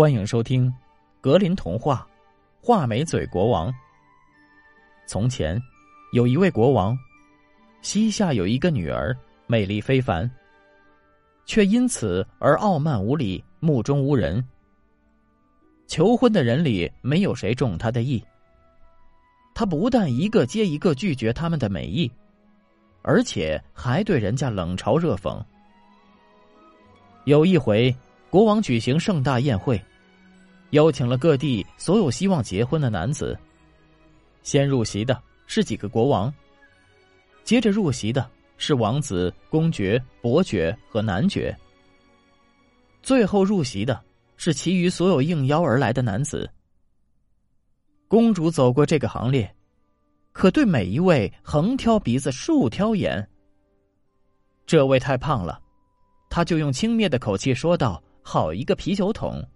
[0.00, 0.66] 欢迎收听
[1.20, 2.08] 《格林童话》，
[2.66, 3.70] 画眉嘴国王。
[5.06, 5.60] 从前，
[6.14, 6.98] 有一位国王，
[7.82, 9.14] 膝下有一个女儿，
[9.46, 10.26] 美丽非凡，
[11.44, 14.42] 却因此而傲慢无礼，目中无人。
[15.86, 18.24] 求婚的人里没有谁中他的意。
[19.52, 22.10] 他不但一个接一个拒绝他们的美意，
[23.02, 25.38] 而且还对人家冷嘲热讽。
[27.26, 27.94] 有一回，
[28.30, 29.78] 国王举行盛大宴会。
[30.70, 33.38] 邀请了各地所有希望结婚的男子。
[34.42, 36.32] 先入席的是几个国王，
[37.44, 41.56] 接着入席的是王子、公爵、伯爵和男爵。
[43.02, 44.00] 最后入席的
[44.36, 46.48] 是其余所有应邀而来的男子。
[48.08, 49.54] 公主走过这个行列，
[50.32, 53.28] 可对每一位横挑鼻子竖挑眼。
[54.66, 55.60] 这位太胖了，
[56.28, 59.46] 他就用轻蔑的口气说道：“好一个啤酒桶。”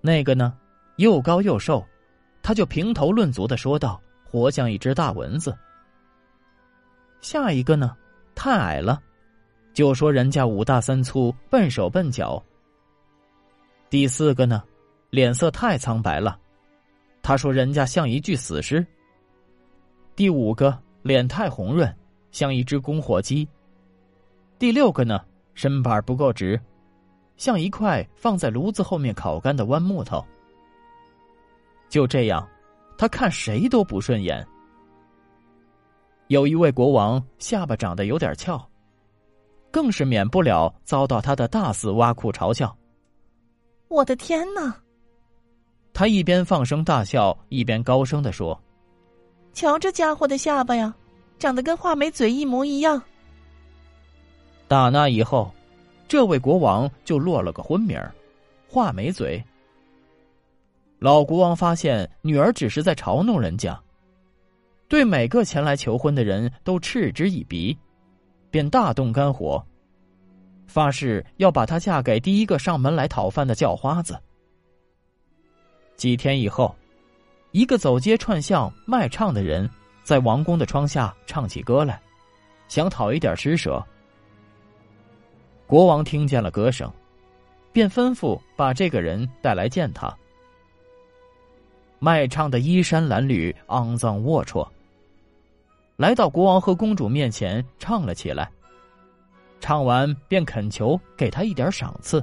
[0.00, 0.56] 那个呢，
[0.96, 1.86] 又高又瘦，
[2.42, 5.56] 他就评头论足的说道：“活像一只大蚊子。”
[7.20, 7.94] 下一个呢，
[8.34, 9.00] 太矮了，
[9.74, 12.42] 就说人家五大三粗，笨手笨脚。
[13.90, 14.62] 第四个呢，
[15.10, 16.38] 脸色太苍白了，
[17.22, 18.86] 他说人家像一具死尸。
[20.16, 21.94] 第五个脸太红润，
[22.30, 23.46] 像一只公火鸡。
[24.58, 25.22] 第六个呢，
[25.54, 26.58] 身板不够直。
[27.40, 30.22] 像一块放在炉子后面烤干的弯木头。
[31.88, 32.46] 就这样，
[32.98, 34.46] 他看谁都不顺眼。
[36.26, 38.62] 有一位国王下巴长得有点翘，
[39.70, 42.76] 更是免不了遭到他的大肆挖苦嘲笑。
[43.88, 44.76] 我的天哪！
[45.94, 48.60] 他一边放声大笑，一边高声的说
[49.54, 50.94] ：“瞧这家伙的下巴呀，
[51.38, 53.02] 长得跟画眉嘴一模一样。”
[54.68, 55.50] 打那以后。
[56.10, 57.96] 这位国王就落了个昏名
[58.68, 59.40] 画眉嘴。
[60.98, 63.80] 老国王发现女儿只是在嘲弄人家，
[64.88, 67.78] 对每个前来求婚的人都嗤之以鼻，
[68.50, 69.64] 便大动肝火，
[70.66, 74.18] 发誓要把她嫁给第一个上门来讨饭的叫花子。
[75.94, 76.74] 几天以后，
[77.52, 79.70] 一个走街串巷卖唱的人
[80.02, 82.02] 在王宫的窗下唱起歌来，
[82.66, 83.80] 想讨一点施舍。
[85.70, 86.92] 国王听见了歌声，
[87.72, 90.12] 便吩咐把这个人带来见他。
[92.00, 94.68] 卖唱的衣衫褴褛、肮脏龌龊，
[95.94, 98.50] 来到国王和公主面前唱了起来。
[99.60, 102.20] 唱完便恳求给他一点赏赐。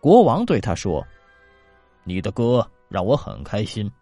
[0.00, 1.06] 国王对他说
[2.04, 3.92] ：“你的歌让我很开心，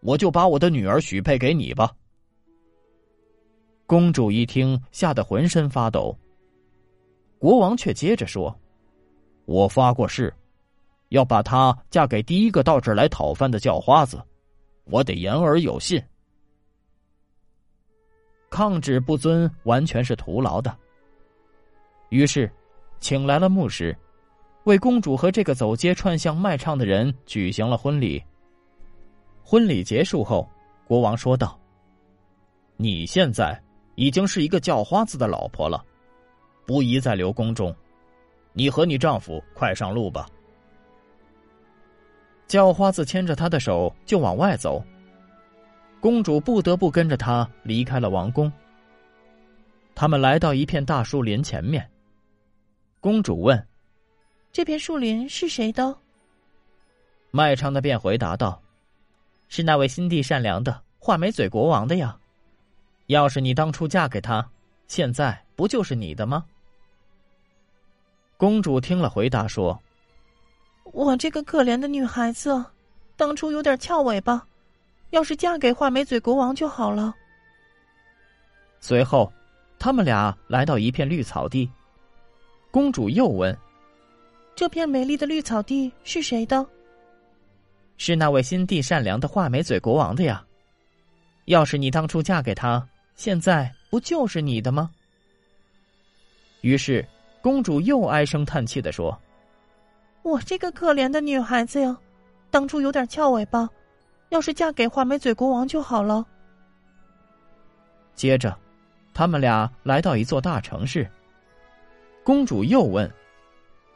[0.00, 1.90] 我就把我的女儿许配给你吧。”
[3.88, 6.14] 公主一听，吓得浑身发抖。
[7.44, 8.58] 国王却接着说
[9.44, 10.32] ：“我发过誓，
[11.10, 14.18] 要把她嫁给第一个到这儿来讨饭的叫花子，
[14.84, 16.02] 我得言而有信。
[18.48, 20.74] 抗旨不遵，完全是徒劳的。”
[22.08, 22.50] 于是，
[22.98, 23.94] 请来了牧师，
[24.62, 28.24] 为公主和这个走街串巷卖唱的人举行了婚礼。
[29.42, 30.48] 婚礼结束后，
[30.86, 31.60] 国王说道
[32.78, 33.62] ：“你现在
[33.96, 35.84] 已经是一个叫花子的老婆了。”
[36.66, 37.74] 不宜再留宫中，
[38.52, 40.26] 你和你丈夫快上路吧。
[42.46, 44.84] 叫花子牵着她的手就往外走，
[46.00, 48.52] 公主不得不跟着他离开了王宫。
[49.94, 51.88] 他们来到一片大树林前面，
[53.00, 53.66] 公主问
[54.52, 55.96] ：“这片树林是谁的？”
[57.30, 58.60] 卖唱的便回答道
[59.48, 62.16] ：“是那位心地善良的画眉嘴国王的呀。
[63.06, 64.46] 要是你当初嫁给他，
[64.86, 66.44] 现在不就是你的吗？”
[68.36, 69.80] 公主听了，回答说
[70.92, 72.64] ：“我这个可怜的女孩子，
[73.16, 74.44] 当初有点翘尾巴，
[75.10, 77.14] 要是嫁给画眉嘴国王就好了。”
[78.80, 79.32] 随后，
[79.78, 81.70] 他们俩来到一片绿草地。
[82.70, 83.56] 公主又问
[84.56, 86.66] ：“这片美丽的绿草地是谁的
[87.96, 90.44] ？”“是那位心地善良的画眉嘴国王的呀。
[91.44, 94.90] 要是你当初嫁给他，现在不就是你的吗？”
[96.60, 97.06] 于是。
[97.44, 99.20] 公主又唉声叹气的说
[100.24, 101.94] ：“我这个可怜的女孩子呀，
[102.50, 103.68] 当初有点翘尾巴，
[104.30, 106.24] 要是嫁给画眉嘴国王就好了。”
[108.16, 108.56] 接着，
[109.12, 111.06] 他们俩来到一座大城市。
[112.22, 113.12] 公主又问：“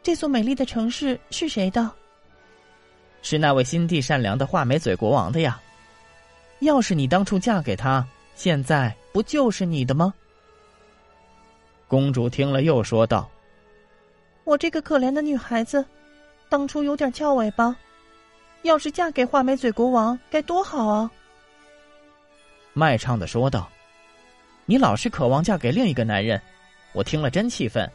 [0.04, 1.90] 这座美丽的城市是谁的
[3.22, 5.58] ？”“是那位心地善良的画眉嘴国王的呀。
[6.58, 10.12] 要是你当初嫁给他，现在不就是你的吗？”
[11.88, 13.26] 公主听了，又说道。
[14.48, 15.84] 我这个可怜的女孩子，
[16.48, 17.76] 当初有点翘尾巴，
[18.62, 21.10] 要是嫁给画眉嘴国王该多好啊！
[22.72, 23.68] 卖唱的说道
[24.64, 26.40] ：“你老是渴望嫁给另一个男人，
[26.94, 27.86] 我听了真气愤。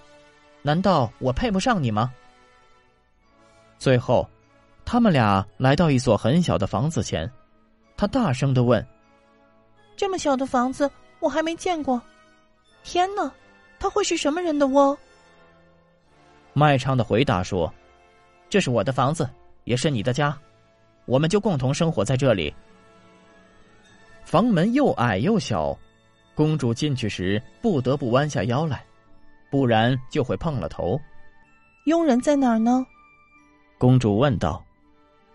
[0.61, 2.13] 难道我配不上你吗？”
[3.79, 4.29] 最后，
[4.85, 7.27] 他们俩来到一所很小的房子前，
[7.97, 8.85] 他大声的问
[9.97, 10.87] ：“这么小的房子，
[11.19, 11.99] 我还没见过。
[12.83, 13.31] 天哪，
[13.79, 14.95] 它会是什么人的窝？”
[16.53, 17.71] 卖唱的回答说
[18.49, 19.29] ：“这是我的房子，
[19.63, 20.37] 也是你的家，
[21.05, 22.53] 我们就共同生活在这里。”
[24.23, 25.77] 房门又矮又小，
[26.33, 28.83] 公主进去时不得不弯下腰来，
[29.51, 30.99] 不然就会碰了头。
[31.85, 32.85] 佣人在哪儿呢？
[33.77, 34.63] 公主问道。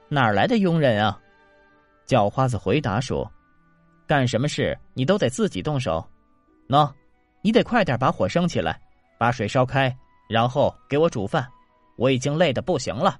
[0.08, 1.20] 哪儿来的佣人啊？
[2.06, 3.30] 叫花子回答说
[4.08, 6.02] ：“干什么事你都得自己动手。
[6.66, 6.90] 喏，
[7.42, 8.80] 你得快点把火升起来，
[9.18, 9.94] 把水烧开，
[10.28, 11.48] 然后给我煮饭。
[11.96, 13.18] 我已经累得不行了。”